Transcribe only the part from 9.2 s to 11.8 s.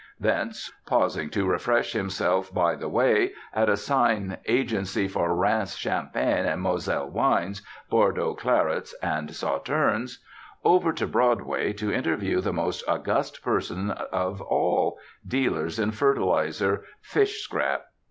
Sauternes," over to Broadway